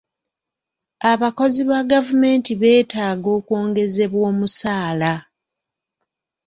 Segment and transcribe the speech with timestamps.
[1.11, 5.13] Abakozi ba gavumenti beetaaga okwongezebwa omusaala